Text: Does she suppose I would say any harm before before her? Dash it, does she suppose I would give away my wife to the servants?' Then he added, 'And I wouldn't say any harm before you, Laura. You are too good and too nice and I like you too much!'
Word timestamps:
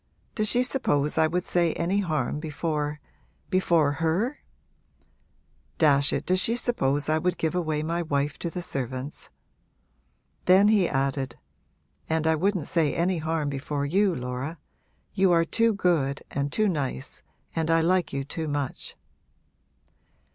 Does 0.33 0.47
she 0.47 0.63
suppose 0.63 1.19
I 1.19 1.27
would 1.27 1.43
say 1.43 1.73
any 1.73 1.99
harm 1.99 2.39
before 2.39 2.99
before 3.51 3.91
her? 3.91 4.39
Dash 5.77 6.11
it, 6.11 6.25
does 6.25 6.39
she 6.39 6.55
suppose 6.55 7.07
I 7.07 7.19
would 7.19 7.37
give 7.37 7.53
away 7.53 7.83
my 7.83 8.01
wife 8.01 8.39
to 8.39 8.49
the 8.49 8.63
servants?' 8.63 9.29
Then 10.45 10.69
he 10.69 10.89
added, 10.89 11.37
'And 12.09 12.25
I 12.25 12.33
wouldn't 12.33 12.67
say 12.67 12.95
any 12.95 13.19
harm 13.19 13.47
before 13.47 13.85
you, 13.85 14.15
Laura. 14.15 14.57
You 15.13 15.31
are 15.33 15.45
too 15.45 15.71
good 15.71 16.23
and 16.31 16.51
too 16.51 16.67
nice 16.67 17.21
and 17.55 17.69
I 17.69 17.81
like 17.81 18.11
you 18.11 18.23
too 18.23 18.47
much!' 18.47 18.95